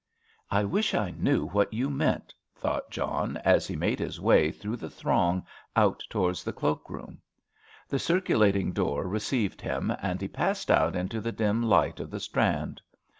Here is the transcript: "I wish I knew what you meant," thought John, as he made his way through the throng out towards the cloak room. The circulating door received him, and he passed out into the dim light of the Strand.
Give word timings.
"I 0.49 0.63
wish 0.63 0.95
I 0.95 1.11
knew 1.11 1.45
what 1.45 1.71
you 1.75 1.87
meant," 1.91 2.33
thought 2.55 2.89
John, 2.89 3.37
as 3.45 3.67
he 3.67 3.75
made 3.75 3.99
his 3.99 4.19
way 4.19 4.51
through 4.51 4.77
the 4.77 4.89
throng 4.89 5.45
out 5.75 6.01
towards 6.09 6.43
the 6.43 6.51
cloak 6.51 6.89
room. 6.89 7.21
The 7.87 7.99
circulating 7.99 8.71
door 8.71 9.07
received 9.07 9.61
him, 9.61 9.93
and 10.01 10.19
he 10.19 10.27
passed 10.27 10.71
out 10.71 10.95
into 10.95 11.21
the 11.21 11.31
dim 11.31 11.61
light 11.61 11.99
of 11.99 12.09
the 12.09 12.19
Strand. 12.19 12.81